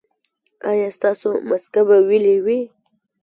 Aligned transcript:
ایا 0.69 0.87
ستاسو 0.97 1.27
مسکه 1.49 1.81
به 1.87 1.97
ویلې 2.07 2.37
وي؟ 2.45 2.59